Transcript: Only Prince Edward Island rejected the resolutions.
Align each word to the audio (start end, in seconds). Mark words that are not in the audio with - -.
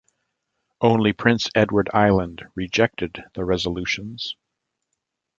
Only 0.81 1.13
Prince 1.13 1.47
Edward 1.53 1.87
Island 1.93 2.47
rejected 2.55 3.23
the 3.35 3.45
resolutions. 3.45 4.35